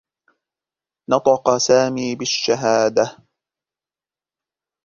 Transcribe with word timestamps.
نطق 1.09 1.57
سامي 1.57 2.15
بالشّهادة. 2.15 3.17